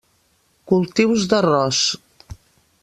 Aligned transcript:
Cultius 0.71 1.29
d'arròs. 1.33 1.85